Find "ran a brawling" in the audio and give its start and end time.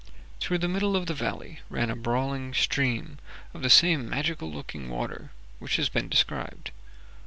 1.69-2.55